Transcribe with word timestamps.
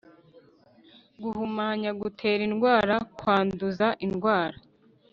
guhumanya: 1.23 1.89
gutera 2.01 2.41
indwara, 2.49 2.95
kwanduza 3.17 3.87
indwara 4.05 4.57